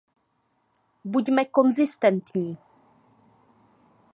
Buďme 1.03 1.45
konzistentní. 1.45 2.57